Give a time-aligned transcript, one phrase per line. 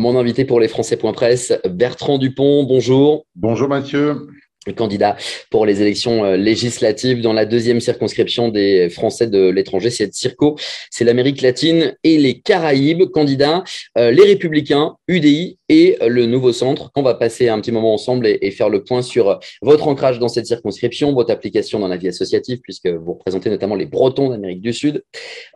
[0.00, 3.26] Mon invité pour les Français.presse, Bertrand Dupont, bonjour.
[3.36, 4.28] Bonjour Mathieu
[4.76, 5.16] candidat
[5.50, 9.90] pour les élections euh, législatives dans la deuxième circonscription des Français de l'étranger.
[9.90, 10.56] C'est Circo,
[10.90, 13.04] c'est l'Amérique latine et les Caraïbes.
[13.10, 13.64] Candidat,
[13.96, 16.90] euh, les Républicains, UDI et le nouveau centre.
[16.94, 20.28] On va passer un petit moment ensemble et, faire le point sur votre ancrage dans
[20.28, 24.60] cette circonscription, votre application dans la vie associative, puisque vous représentez notamment les Bretons d'Amérique
[24.60, 25.04] du Sud,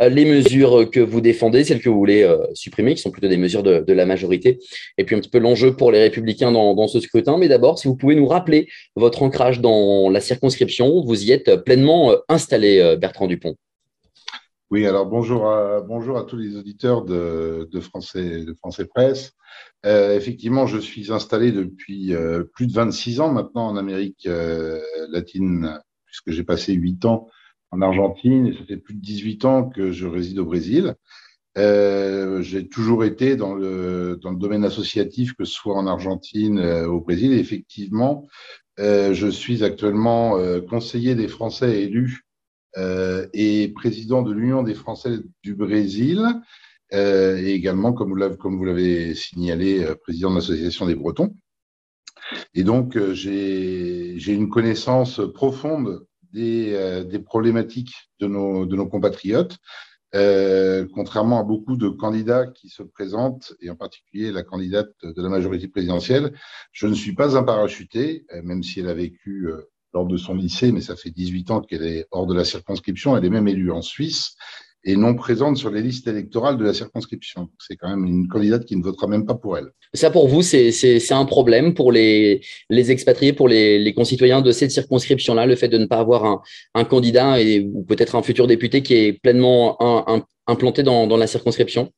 [0.00, 3.36] euh, les mesures que vous défendez, celles que vous voulez supprimer, qui sont plutôt des
[3.36, 4.58] mesures de, la majorité,
[4.98, 7.36] et puis un petit peu l'enjeu pour les Républicains dans ce scrutin.
[7.36, 11.02] Mais d'abord, si vous pouvez nous rappeler votre ancrage dans la circonscription.
[11.02, 13.56] Vous y êtes pleinement euh, installé, euh, Bertrand Dupont.
[14.70, 19.32] Oui, alors bonjour à, bonjour à tous les auditeurs de, Français, de Français Presse.
[19.86, 22.12] Euh, effectivement, je suis installé depuis
[22.54, 24.26] plus de 26 ans maintenant en Amérique
[25.10, 27.28] latine, puisque j'ai passé 8 ans
[27.70, 30.94] en Argentine et ça fait plus de 18 ans que je réside au Brésil.
[31.56, 36.88] J'ai toujours été dans le, dans le domaine associatif, que ce soit en Argentine, euh,
[36.88, 37.32] au Brésil.
[37.32, 38.26] Et effectivement,
[38.78, 42.26] je suis actuellement euh, conseiller des Français élus
[42.76, 46.22] euh, et président de l'Union des Français du Brésil.
[46.92, 51.34] et également, comme vous l'avez signalé, président de l'Association des Bretons.
[52.54, 59.58] Et donc, j'ai une connaissance profonde des, des problématiques de nos, de nos compatriotes,
[60.14, 65.22] euh, contrairement à beaucoup de candidats qui se présentent, et en particulier la candidate de
[65.22, 66.32] la majorité présidentielle,
[66.72, 70.16] je ne suis pas un parachuté, euh, même si elle a vécu euh, lors de
[70.16, 73.30] son lycée, mais ça fait 18 ans qu'elle est hors de la circonscription, elle est
[73.30, 74.36] même élue en Suisse
[74.84, 77.48] et non présente sur les listes électorales de la circonscription.
[77.58, 79.68] C'est quand même une candidate qui ne votera même pas pour elle.
[79.94, 84.52] Ça, pour vous, c'est un problème pour les, les expatriés, pour les, les concitoyens de
[84.52, 86.42] cette circonscription-là, le fait de ne pas avoir un,
[86.74, 91.16] un candidat et, ou peut-être un futur député qui est pleinement un, implanté dans, dans
[91.16, 91.90] la circonscription?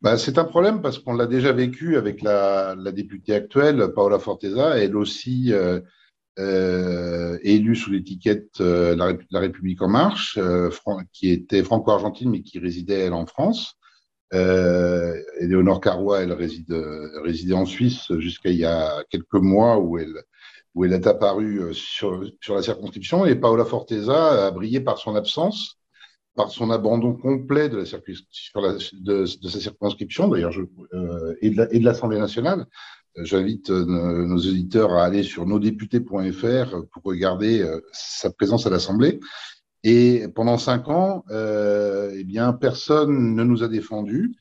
[0.00, 4.18] Bah, c'est un problème parce qu'on l'a déjà vécu avec la, la, députée actuelle, Paola
[4.18, 4.78] Forteza.
[4.78, 5.80] Elle aussi euh,
[6.40, 10.70] euh, élu sous l'étiquette euh, la, République en marche, euh,
[11.12, 13.74] qui était franco-argentine mais qui résidait elle en France.
[14.32, 16.72] Euh, Léonore Carrois, elle réside,
[17.22, 20.14] résidait en Suisse jusqu'à il y a quelques mois où elle
[20.76, 25.80] où elle est apparue sur, la circonscription et Paola Forteza a brillé par son absence,
[26.36, 27.98] par son abandon complet de, sa
[29.60, 30.54] circonscription d'ailleurs
[30.94, 32.66] euh, et de l'Assemblée nationale.
[33.16, 39.18] J'invite euh, nos auditeurs à aller sur nosdéputés.fr pour regarder euh, sa présence à l'Assemblée.
[39.82, 44.32] Et pendant cinq ans, euh, eh bien, personne ne nous a défendus.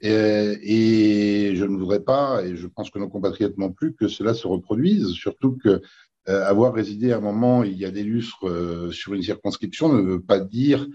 [0.00, 4.34] Et, je ne voudrais pas, et je pense que nos compatriotes non plus, que cela
[4.34, 5.10] se reproduise.
[5.10, 5.80] Surtout que
[6.26, 10.20] avoir résidé à un moment il y a des lustres sur une circonscription ne veut
[10.20, 10.86] pas dire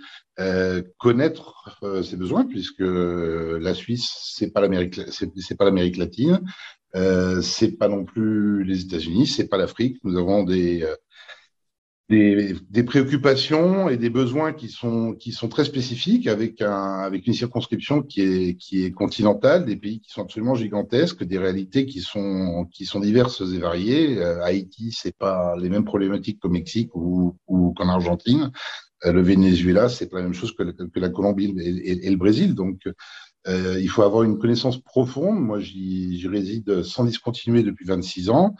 [0.97, 6.41] connaître ses besoins, puisque la Suisse c'est pas l'Amérique, c'est pas l'Amérique latine,
[6.95, 9.97] euh, c'est pas non plus les États-Unis, c'est pas l'Afrique.
[10.03, 10.95] Nous avons des, euh,
[12.09, 17.27] des, des, préoccupations et des besoins qui sont qui sont très spécifiques avec un avec
[17.27, 21.85] une circonscription qui est qui est continentale, des pays qui sont absolument gigantesques, des réalités
[21.85, 24.17] qui sont qui sont diverses et variées.
[24.19, 28.51] Euh, Haïti, c'est pas les mêmes problématiques qu'au Mexique ou, ou qu'en Argentine.
[29.05, 32.17] Euh, le Venezuela, c'est pas la même chose que, que la Colombie et, et, le
[32.17, 32.55] Brésil.
[32.55, 32.81] Donc
[33.47, 35.39] euh, il faut avoir une connaissance profonde.
[35.39, 38.55] Moi, j'y réside sans discontinuer depuis 26 ans.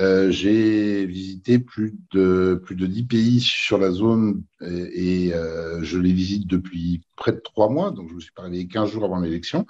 [0.00, 5.82] Euh, j'ai visité plus de plus de 10 pays sur la zone et, et euh,
[5.82, 7.90] je les visite depuis près de trois mois.
[7.90, 9.66] Donc, je me suis parlé 15 jours avant l'élection.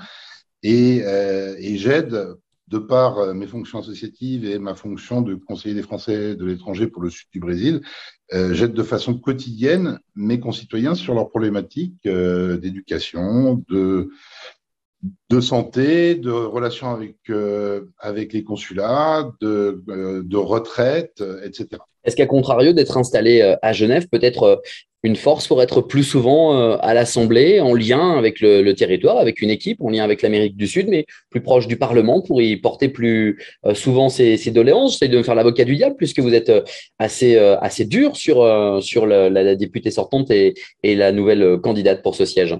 [0.62, 2.36] Et, euh, et j'aide,
[2.68, 6.86] de par euh, mes fonctions associatives et ma fonction de conseiller des Français de l'étranger
[6.86, 7.82] pour le sud du Brésil,
[8.32, 14.10] euh, j'aide de façon quotidienne mes concitoyens sur leurs problématiques d'éducation, de
[15.30, 21.82] de santé, de relations avec, euh, avec les consulats, de, euh, de retraite, euh, etc.
[22.04, 24.60] Est-ce qu'à contrario d'être installé à Genève peut être
[25.04, 29.50] une force pour être plus souvent à l'Assemblée, en lien avec le, territoire, avec une
[29.50, 32.88] équipe, en lien avec l'Amérique du Sud, mais plus proche du Parlement pour y porter
[32.88, 33.40] plus
[33.74, 34.94] souvent ses, doléances?
[34.94, 36.50] J'essaie de me faire l'avocat du diable puisque vous êtes
[36.98, 42.24] assez, assez dur sur, sur la, députée sortante et, et la nouvelle candidate pour ce
[42.24, 42.56] siège.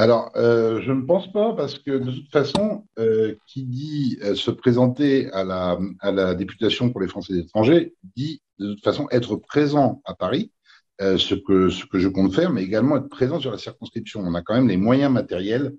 [0.00, 4.36] Alors, euh, je ne pense pas parce que de toute façon, euh, qui dit euh,
[4.36, 10.00] se présenter à la, députation pour les Français étrangers dit de toute façon être présent
[10.04, 10.52] à Paris,
[11.00, 14.20] ce, que, ce que je compte faire, mais également être présent sur la circonscription.
[14.20, 15.74] On a quand même les moyens matériels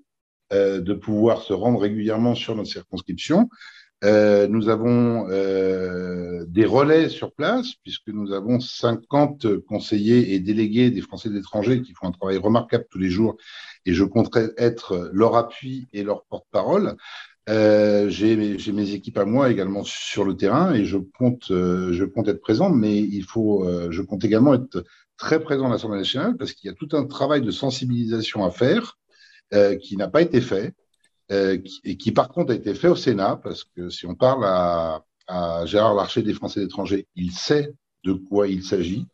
[0.50, 3.50] de pouvoir se rendre régulièrement sur notre circonscription.
[4.02, 10.90] Euh, nous avons euh, des relais sur place, puisque nous avons 50 conseillers et délégués
[10.90, 13.36] des Français de l'étranger qui font un travail remarquable tous les jours,
[13.84, 16.96] et je compterai être leur appui et leur porte-parole.
[17.46, 18.36] j'ai
[18.72, 22.70] mes équipes à moi également sur le terrain et je compte, je compte être présent,
[22.70, 24.84] mais il faut, je compte également être
[25.18, 28.50] très présent à l'Assemblée nationale parce qu'il y a tout un travail de sensibilisation à
[28.50, 28.98] faire
[29.82, 30.74] qui n'a pas été fait
[31.30, 35.04] et qui par contre a été fait au Sénat parce que si on parle à,
[35.64, 37.72] Gérard Larcher des Français d'étrangers, il sait
[38.04, 39.06] de quoi il s'agit.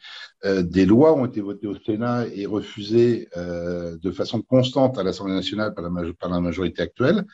[0.44, 5.02] Euh, des lois ont été votées au Sénat et refusées euh, de façon constante à
[5.02, 7.26] l'Assemblée nationale par la, majorité actuelle.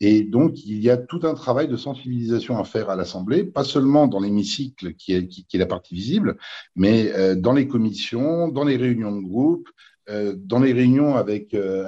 [0.00, 3.64] Et donc, il y a tout un travail de sensibilisation à faire à l'Assemblée, pas
[3.64, 6.36] seulement dans l'hémicycle qui est, la partie visible,
[6.76, 9.97] mais euh, dans les commissions, dans les réunions de groupe, euh,
[10.36, 11.86] dans les réunions avec, euh,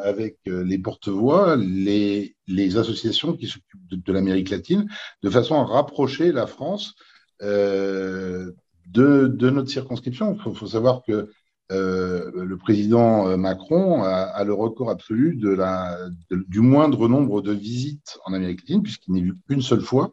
[0.48, 2.34] euh, les porte-voix, les,
[2.76, 4.86] associations qui s'occupent de, l'Amérique latine,
[5.22, 6.94] de façon à rapprocher la France
[7.40, 8.54] de,
[8.86, 10.36] notre circonscription.
[10.46, 11.30] Il faut, savoir que
[11.70, 15.40] le président Macron a, le record absolu
[16.30, 20.12] du moindre nombre de visites en Amérique latine, puisqu'il n'est vu qu'une seule fois.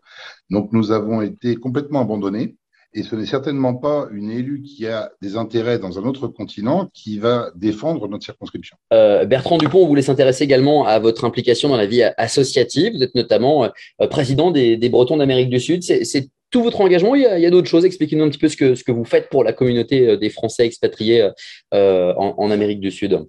[0.50, 2.56] Donc nous avons été complètement abandonnés
[2.98, 6.90] et ce n'est certainement pas une élue qui a des intérêts dans un autre continent
[6.96, 8.76] qui va défendre notre circonscription.
[8.92, 12.94] Euh, Bertrand Dupont, vous voulez s'intéresser également à votre implication dans la vie associative.
[12.96, 15.84] Vous êtes notamment euh, président des, Bretons d'Amérique du Sud.
[15.84, 17.86] C'est tout votre engagement Il y a, d'autres choses?
[17.86, 21.30] Expliquez-nous un petit peu ce que, vous faites pour la communauté euh, des Français expatriés
[21.72, 23.28] en, Amérique du Sud.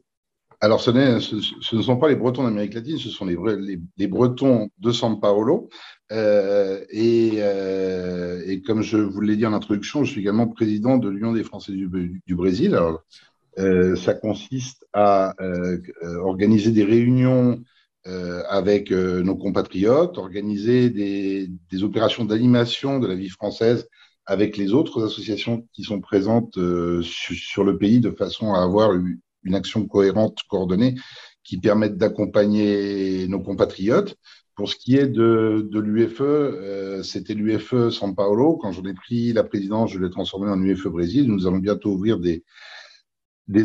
[0.60, 5.20] Alors, ce, ne sont pas les Bretons d'Amérique latine, ce sont les, Bretons de San
[5.20, 5.68] Paolo.
[6.10, 10.96] Euh, et, euh, et, comme je vous l'ai dit en introduction, je suis également président
[10.96, 12.74] de l'Union des Français du, Brésil.
[12.74, 13.04] Alors,
[13.58, 15.78] euh, ça consiste à euh,
[16.22, 17.62] organiser des réunions
[18.06, 23.88] euh, avec nos compatriotes, organiser des, des opérations d'animation de la vie française
[24.26, 26.54] avec les autres associations qui sont présentes
[27.02, 28.92] sur, sur, le pays de façon à avoir
[29.48, 30.94] une action cohérente, coordonnée,
[31.42, 34.16] qui permette d'accompagner nos compatriotes.
[34.54, 38.56] Pour ce qui est de, l'UFE, euh, c'était l'UFE San Paolo.
[38.56, 41.26] Quand j'en ai pris la présidence, je l'ai transformé en UFE Brésil.
[41.28, 42.42] Nous allons bientôt ouvrir des,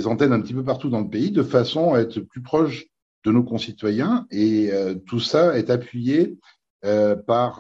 [0.08, 2.86] antennes un petit peu partout dans le pays de façon à être plus proche
[3.26, 4.28] de nos concitoyens.
[4.32, 6.38] Et euh, tout ça est appuyé
[6.86, 7.60] euh, par,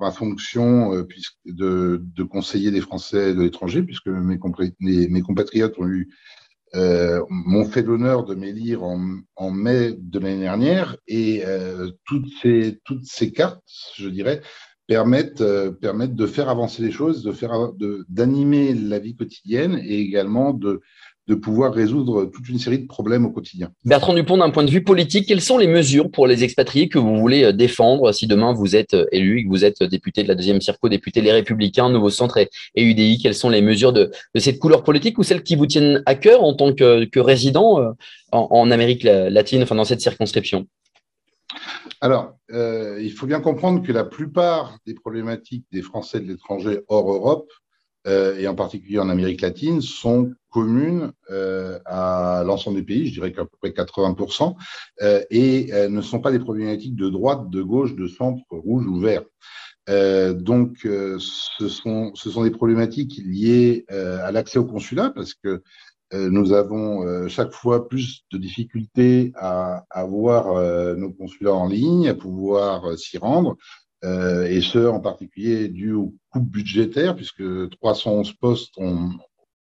[0.00, 1.04] ma fonction
[1.44, 6.08] de, conseiller des Français de l'étranger, puisque mes, compatriotes ont eu
[6.74, 12.28] euh, m'ont fait l'honneur de m'élire en, en, mai de l'année dernière et euh, toutes,
[12.40, 13.64] ces, toutes ces cartes,
[13.96, 14.40] je dirais,
[14.86, 17.72] permettent, euh, permettent de faire avancer les choses, de faire,
[18.08, 20.80] d'animer la vie quotidienne et également de,
[21.28, 23.70] de pouvoir résoudre toute une série de problèmes au quotidien.
[23.84, 26.98] Bertrand Dupont, d'un point de vue politique, quelles sont les mesures pour les expatriés que
[26.98, 30.22] vous voulez euh, défendre si demain vous êtes euh, élu et que vous êtes député
[30.22, 33.92] de la deuxième circo, député Les Républicains, Nouveau Centre et, UDI Quelles sont les mesures
[33.92, 37.80] de, cette couleur politique ou celles qui vous tiennent à cœur en tant que, résident
[37.80, 37.90] euh,
[38.32, 40.66] en, Amérique latine, enfin dans cette circonscription?
[42.00, 47.10] Alors, il faut bien comprendre que la plupart des problématiques des Français de l'étranger hors
[47.10, 47.50] Europe
[48.06, 53.14] euh, et en particulier en Amérique latine, sont communes euh, à l'ensemble des pays, je
[53.14, 54.54] dirais qu'à peu près 80%,
[55.02, 58.98] euh, et ne sont pas des problématiques de droite, de gauche, de centre, rouge ou
[58.98, 59.24] vert.
[60.34, 65.62] donc, ce, sont, ce sont des problématiques liées à l'accès au consulat, parce que
[66.12, 72.14] nous avons chaque fois plus de difficultés à, à voir nos consulats en ligne, à
[72.14, 73.56] pouvoir s'y rendre.
[74.02, 79.10] Euh, et ce en particulier dû aux coupes budgétaires, puisque 311 postes ont,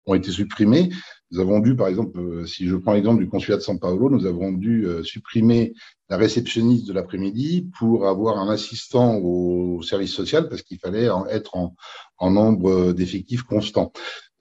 [0.06, 0.90] ont été supprimés.
[1.32, 4.10] Nous avons dû, par exemple, euh, si je prends l'exemple du consulat de São Paulo,
[4.10, 5.74] nous avons dû euh, supprimer
[6.10, 11.56] la réceptionniste de l'après-midi pour avoir un assistant au service social parce qu'il fallait être
[11.56, 11.76] en,
[12.20, 13.92] en nombre d'effectifs constant.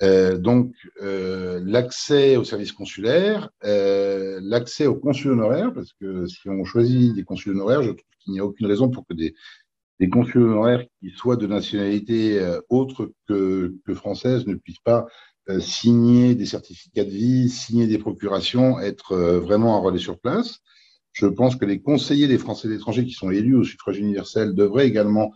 [0.03, 6.49] Euh, donc, euh, l'accès au service consulaire, euh, l'accès aux consuls honoraires, parce que si
[6.49, 9.35] on choisit des consuls honoraires, je trouve qu'il n'y a aucune raison pour que des,
[10.01, 15.07] des consuls honoraires qui soient de nationalité euh, autre que, que, française ne puissent pas
[15.07, 15.07] euh,
[15.61, 20.61] signer des certificats de vie, signer des procurations, être euh, vraiment un relais sur place.
[21.13, 24.87] Je pense que les conseillers des Français d'étranger qui sont élus au suffrage universel devraient
[24.87, 25.33] également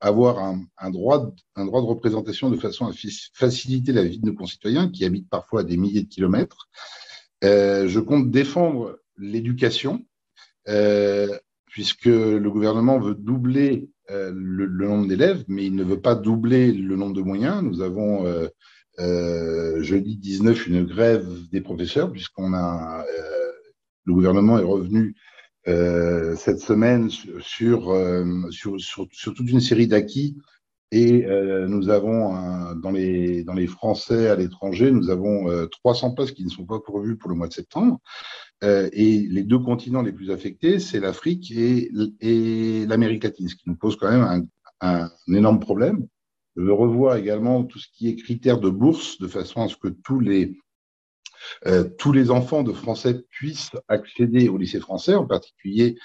[0.00, 2.92] avoir un, droit, un droit de représentation de façon à
[3.34, 6.68] faciliter la vie de nos concitoyens qui habitent parfois à des milliers de kilomètres.
[7.44, 10.04] Euh, je compte défendre l'éducation.
[10.68, 11.38] Euh,
[11.70, 16.72] puisque le gouvernement veut doubler euh, le, nombre d'élèves, mais il ne veut pas doubler
[16.72, 17.62] le nombre de moyens.
[17.62, 18.48] Nous avons euh,
[18.98, 23.04] euh, jeudi 19 une grève des professeurs, puisqu'on a
[24.04, 25.14] le gouvernement est revenu
[25.64, 27.94] cette semaine sur,
[28.50, 30.36] sur, sur, toute une série d'acquis.
[30.90, 31.26] Et
[31.68, 36.50] nous avons dans les dans les Français à l'étranger, nous avons 300 postes qui ne
[36.50, 38.00] sont pas pourvus pour le mois de septembre.
[38.62, 41.90] Et les deux continents les plus affectés, c'est l'Afrique et,
[42.86, 44.46] l'Amérique latine, ce qui nous pose quand même
[44.80, 46.06] un, énorme problème.
[46.56, 49.88] Je revois également tout ce qui est critères de bourse, de façon à ce que
[49.88, 50.58] tous les,
[51.98, 55.96] tous les enfants de Français puissent accéder au lycée français, en particulier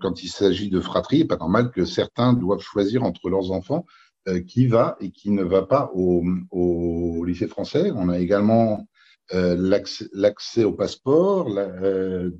[0.00, 1.16] quand il s'agit de fratrie.
[1.16, 3.84] Il n'est pas normal que certains doivent choisir entre leurs enfants
[4.28, 7.92] euh, qui va et qui ne va pas au, au lycée français.
[7.94, 8.82] On a également euh,
[9.30, 12.30] l'accès au passeport, euh,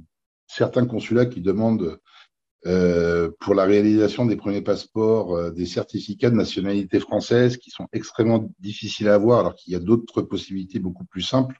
[0.47, 1.99] certains consulats qui demandent
[2.67, 7.87] euh, pour la réalisation des premiers passeports euh, des certificats de nationalité française qui sont
[7.93, 11.57] extrêmement difficiles à avoir alors qu'il y a d'autres possibilités beaucoup plus simples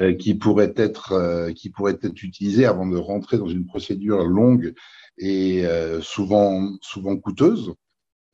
[0.00, 4.74] euh, qui pourraient être qui pourraient être utilisées avant de rentrer dans une procédure longue
[5.18, 5.64] et
[6.00, 7.72] souvent souvent coûteuse.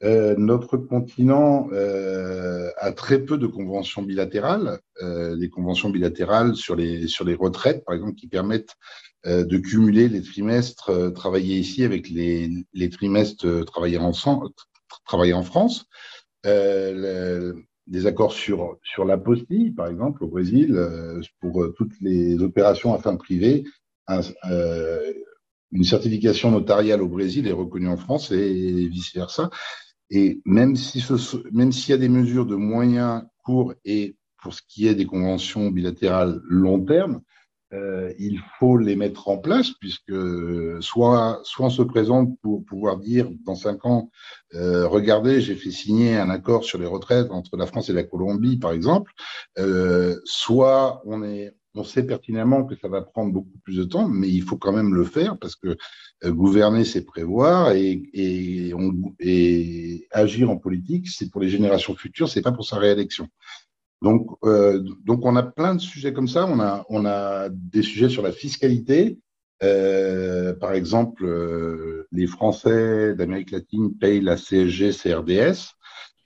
[0.05, 6.77] Euh, notre continent euh, a très peu de conventions bilatérales, euh, des conventions bilatérales sur
[6.77, 8.75] les, sur les retraites, par exemple, qui permettent
[9.25, 14.13] euh, de cumuler les trimestres travaillés ici avec les, les trimestres travaillés en,
[15.43, 15.87] France.
[17.87, 20.79] Des accords sur, sur l'apostille, par exemple, au Brésil,
[21.41, 23.65] pour toutes les opérations à fin privée,
[24.07, 24.21] un,
[25.73, 29.51] une certification notariale au Brésil est reconnue en France et vice-versa.
[30.11, 34.95] Et même s'il y a des mesures de moyen, court et pour ce qui est
[34.95, 37.21] des conventions bilatérales long terme,
[37.73, 40.15] euh, il faut les mettre en place puisque
[40.81, 44.11] soit, soit on se présente pour pouvoir dire dans cinq ans,
[44.55, 48.05] euh, regardez, j'ai fait signer un accord sur les retraites entre la France et la
[48.05, 49.13] Colombie, par exemple,
[49.59, 54.09] euh, soit on est on sait pertinemment que ça va prendre beaucoup plus de temps,
[54.09, 55.77] mais il faut quand même le faire parce que euh,
[56.31, 58.73] gouverner, c'est prévoir et,
[60.11, 63.29] agir en politique, c'est pour les générations futures, c'est pas pour sa réélection.
[64.03, 66.47] Donc, euh, donc on a plein de sujets comme ça.
[66.47, 69.19] On a, on a des sujets sur la fiscalité.
[69.63, 75.75] Euh, par exemple, euh, les Français d'Amérique latine payent la CSG, CRDS.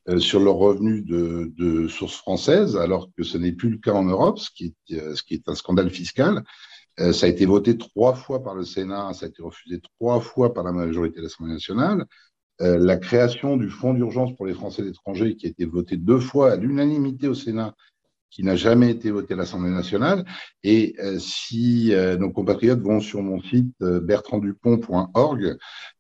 [0.09, 3.93] Euh, sur leurs revenus de, de sources françaises, alors que ce n'est plus le cas
[3.93, 6.45] en Europe, ce qui est, euh, ce qui est un scandale fiscal.
[6.99, 10.21] Euh, ça a été voté trois fois par le Sénat, ça a été refusé trois
[10.21, 12.05] fois par la majorité de l'Assemblée nationale.
[12.61, 16.53] la création du fonds d'urgence pour les Français d'étrangers, qui a été voté deux fois
[16.53, 17.73] à l'unanimité au Sénat,
[18.31, 20.25] qui n'a jamais été voté à l'Assemblée nationale.
[20.63, 25.57] Et euh, si euh, nos compatriotes vont sur mon site euh, bertranddupont.org,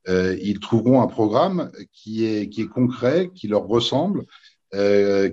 [0.06, 4.24] ils trouveront un programme qui est, concret, qui leur ressemble,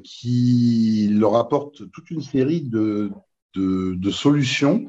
[0.04, 3.10] qui leur apporte toute une série de,
[3.54, 4.86] de, de solutions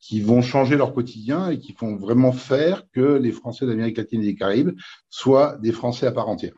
[0.00, 4.22] qui vont changer leur quotidien et qui font vraiment faire que les Français d'Amérique latine
[4.22, 4.76] et des Caraïbes
[5.08, 6.54] soient des Français à part entière.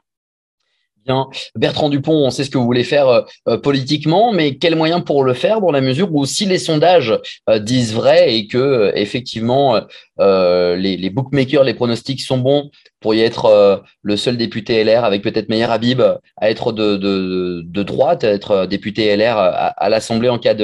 [1.54, 5.00] Bertrand Dupont, on sait ce que vous voulez faire euh, euh, politiquement, mais quel moyen
[5.00, 8.92] pour le faire dans la mesure où si les sondages euh, disent vrai et que
[8.94, 9.80] effectivement
[10.18, 15.48] les, bookmakers, les pronostics sont bons pour y être le seul député LR avec peut-être
[15.48, 16.02] Meyer Habib
[16.36, 20.56] à être de, droite, à être député LR à, l'Assemblée en cas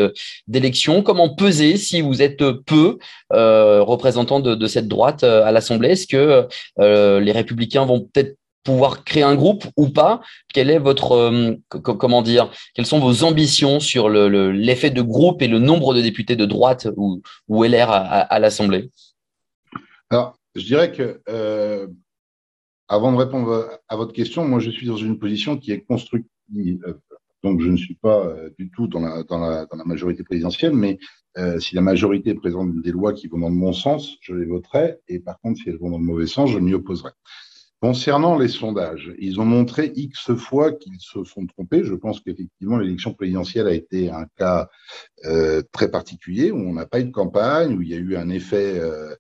[0.48, 1.02] d'élection.
[1.02, 2.98] Comment peser si vous êtes peu
[3.30, 5.90] représentant de, cette droite à l'Assemblée?
[5.90, 6.48] Est-ce que
[6.78, 10.22] les républicains vont peut-être pouvoir créer un groupe ou pas
[10.56, 16.00] euh, comment dire Quelles sont vos ambitions sur l'effet de groupe et le nombre de
[16.00, 18.90] députés de droite ou, LR à, l'Assemblée?
[20.10, 21.86] Alors, je dirais que euh,
[22.88, 26.28] avant de répondre à votre question, moi je suis dans une position qui est constructive.
[27.42, 30.98] Donc je ne suis pas euh, du tout dans la majorité présidentielle, mais
[31.58, 34.98] si la majorité présente des lois qui vont dans le bon sens, je les voterai.
[35.08, 37.10] Et par contre, si elles vont dans le mauvais sens, je m'y opposerai.
[37.80, 41.84] Concernant les sondages, ils ont montré X fois qu'ils se sont trompés.
[41.84, 44.70] Je pense qu'effectivement, l'élection présidentielle a été un cas
[45.26, 48.16] euh, très particulier où on n'a pas eu de campagne, où il y a eu
[48.16, 49.14] un effet euh,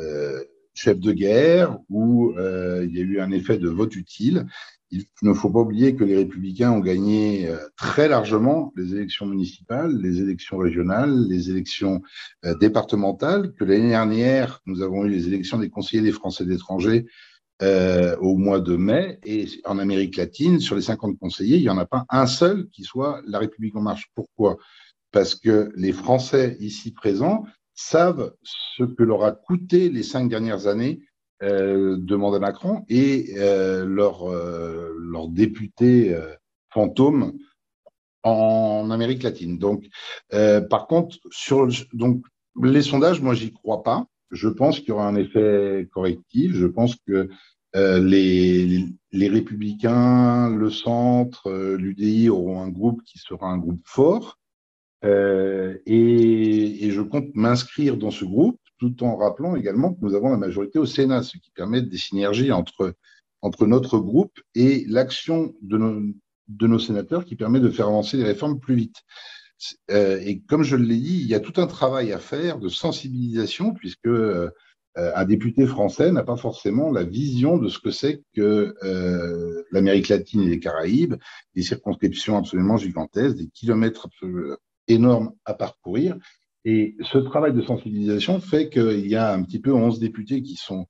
[0.00, 0.42] euh,
[0.74, 4.46] chef de guerre, où il y a eu un effet de vote utile.
[4.90, 9.96] Il ne faut pas oublier que les républicains ont gagné très largement les élections municipales,
[10.00, 12.02] les élections régionales, les élections
[12.60, 17.06] départementales, que l'année dernière, nous avons eu les élections des conseillers des Français d'étrangers
[17.62, 19.18] euh, au mois de mai.
[19.24, 22.68] Et en Amérique latine, sur les 50 conseillers, il n'y en a pas un seul
[22.68, 24.10] qui soit la République en marche.
[24.14, 24.56] Pourquoi?
[25.12, 30.66] Parce que les Français ici présents savent ce que leur a coûté les cinq dernières
[30.66, 31.00] années
[31.42, 36.16] euh, de mandat Macron et euh, leurs leur députés
[36.72, 37.32] fantômes
[38.22, 39.58] en Amérique latine.
[39.58, 39.86] Donc,
[40.30, 42.24] par contre, sur donc
[42.62, 44.06] les sondages, moi, j'y crois pas.
[44.30, 46.54] Je pense qu'il y aura un effet correctif.
[46.54, 47.28] Je pense que
[47.76, 53.82] euh, les, les, républicains, le centre, euh, l'UDI auront un groupe qui sera un groupe
[53.84, 54.38] fort.
[55.04, 60.14] Euh, et, et, je compte m'inscrire dans ce groupe tout en rappelant également que nous
[60.14, 62.94] avons la majorité au Sénat, ce qui permet des synergies entre,
[63.40, 66.02] entre notre groupe et l'action de nos,
[66.48, 68.96] de nos sénateurs qui permet de faire avancer les réformes plus vite.
[69.90, 72.68] Euh, et comme je l'ai dit, il y a tout un travail à faire de
[72.68, 74.50] sensibilisation, puisque euh,
[74.96, 80.08] un député français n'a pas forcément la vision de ce que c'est que euh, l'Amérique
[80.08, 81.16] latine et les Caraïbes,
[81.54, 84.08] des circonscriptions absolument gigantesques, des kilomètres
[84.88, 86.16] énormes à parcourir.
[86.64, 90.56] Et ce travail de sensibilisation fait qu'il y a un petit peu 11 députés qui
[90.56, 90.86] sont,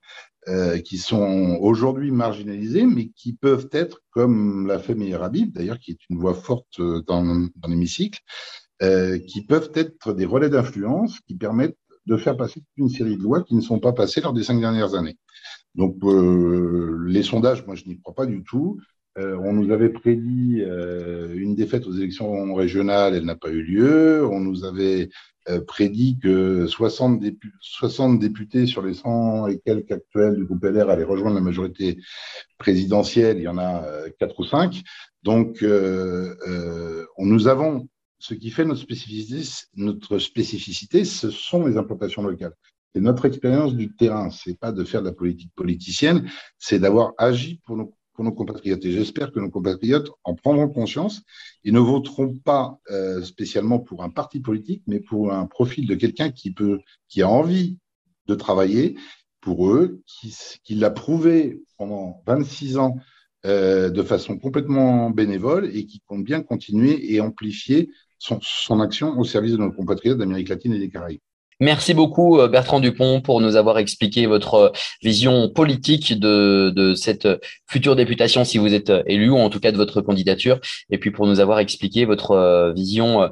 [0.46, 6.08] sont aujourd'hui marginalisés, mais qui peuvent être, comme l'a fait Meir Habib, d'ailleurs, qui est
[6.08, 8.20] une voix forte dans l'hémicycle,
[8.82, 13.22] euh, qui peuvent être des relais d'influence qui permettent de faire passer une série de
[13.22, 15.18] lois qui ne sont pas passées lors des cinq dernières années.
[15.74, 18.80] Donc, euh, les sondages, moi, je n'y crois pas du tout.
[19.18, 23.62] Euh, on nous avait prédit euh, une défaite aux élections régionales, elle n'a pas eu
[23.62, 24.24] lieu.
[24.26, 25.10] On nous avait
[25.48, 27.22] euh, prédit que 60,
[27.60, 31.98] 60, députés sur les 100 et quelques actuels du groupe LR allaient rejoindre la majorité
[32.58, 33.38] présidentielle.
[33.38, 33.84] Il y en a
[34.18, 34.82] quatre ou cinq.
[35.22, 37.88] Donc, on, nous avons
[38.20, 42.54] ce qui fait notre spécificité, ce sont les implantations locales.
[42.94, 44.30] C'est notre expérience du terrain.
[44.30, 47.92] C'est pas de faire de la politique politicienne, c'est d'avoir agi pour nos,
[48.32, 48.84] compatriotes.
[48.84, 51.22] Et j'espère que nos compatriotes en prendront conscience
[51.64, 55.94] et ne voteront pas euh, spécialement pour un parti politique, mais pour un profil de
[55.94, 57.78] quelqu'un qui peut, qui a envie
[58.26, 58.98] de travailler
[59.40, 62.98] pour eux, qui, qui l'a prouvé pendant 26 ans
[63.46, 67.88] euh, de façon complètement bénévole et qui compte bien continuer et amplifier
[68.20, 71.20] son, action au service de nos compatriotes d'Amérique latine et des Caraïbes.
[71.62, 74.68] Merci beaucoup euh, Bertrand Dupont pour nous avoir expliqué votre euh,
[75.02, 77.28] vision politique de, de, cette
[77.68, 80.58] future députation si vous êtes élu ou en tout cas de votre candidature
[80.88, 83.30] et puis pour nous avoir expliqué votre euh, vision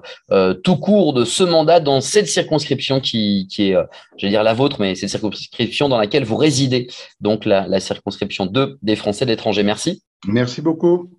[0.62, 3.76] tout court de ce mandat dans cette circonscription qui, qui est,
[4.18, 6.88] je vais dire la vôtre, mais cette circonscription dans laquelle vous résidez,
[7.20, 9.62] donc la, la circonscription 2 des Français de l'étranger.
[9.62, 10.02] Merci.
[10.26, 11.06] Merci beaucoup.